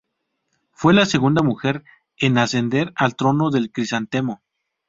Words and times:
Fue 0.71 0.95
la 0.95 1.05
segunda 1.05 1.43
mujer 1.43 1.83
en 2.17 2.39
ascender 2.39 2.91
al 2.95 3.15
Trono 3.15 3.51
del 3.51 3.71
Crisantemo. 3.71 4.41